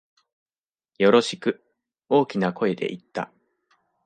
[0.97, 1.61] よろしく、
[2.09, 3.31] 大きな声で言った。